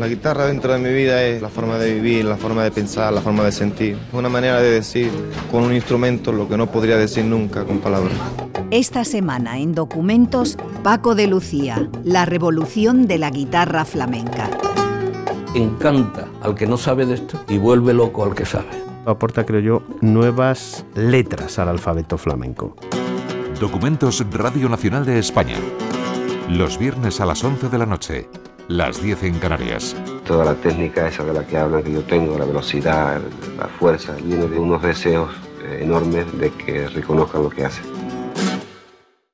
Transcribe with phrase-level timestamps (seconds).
[0.00, 3.12] La guitarra dentro de mi vida es la forma de vivir, la forma de pensar,
[3.12, 3.98] la forma de sentir.
[4.14, 5.10] Una manera de decir
[5.50, 8.14] con un instrumento lo que no podría decir nunca con palabras.
[8.70, 14.48] Esta semana en Documentos, Paco de Lucía, la revolución de la guitarra flamenca.
[15.54, 18.70] Encanta al que no sabe de esto y vuelve loco al que sabe.
[19.04, 22.74] Aporta, creo yo, nuevas letras al alfabeto flamenco.
[23.60, 25.58] Documentos Radio Nacional de España.
[26.48, 28.30] Los viernes a las 11 de la noche,
[28.70, 29.96] las 10 en Canarias.
[30.24, 33.20] Toda la técnica esa de la que hablan que yo tengo, la velocidad,
[33.58, 35.28] la fuerza, viene de unos deseos
[35.64, 37.84] eh, enormes de que reconozcan lo que hacen.